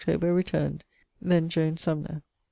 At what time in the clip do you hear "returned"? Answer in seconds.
0.07-0.83